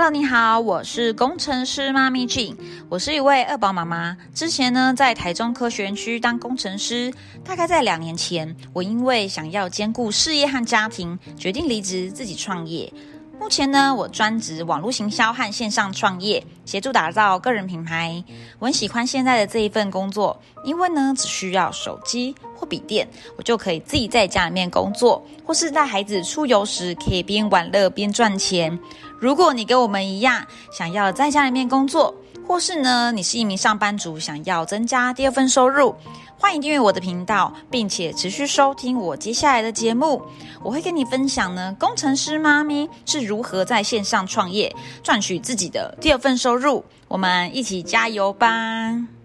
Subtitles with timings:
[0.00, 2.54] Hello，你好，我是工程师妈咪 j
[2.88, 4.16] 我是一位二宝妈妈。
[4.32, 7.12] 之前呢，在台中科学园区当工程师，
[7.44, 12.92] 大概在两年前，我因为想要兼顾事业和家庭，决定离职自己创业。
[13.38, 18.22] 目前呢，我专职网络行销和线上创业，协助打造个人品牌。
[18.58, 28.76] 我很喜欢现在的这一份工作，因为呢，只需要手机或笔电，我就可以自己在家里面工作，或是带孩子出游时，可以边玩乐边赚钱。
[29.18, 32.14] 如果你跟我们一样，想要在家里面工作，
[32.48, 35.94] 或是呢，你是一名上班族，想要增加第二份收入，
[36.38, 40.22] 欢迎订阅我的频道，并且持续收听我接下来的节目。
[40.62, 46.82] 我会跟你分享呢，工程师妈咪是如何在线上创业，赚取自己的第二份收入。
[47.06, 49.17] 我们一起加油吧！